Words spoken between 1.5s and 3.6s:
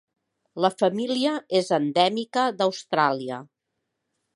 és endèmica d'Austràlia.